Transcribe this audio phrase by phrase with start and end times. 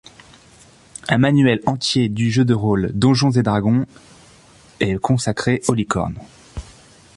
[1.09, 3.85] Un manuel entier du jeu de rôle Donjons et Dragons
[4.79, 6.17] est consacré aux licornes.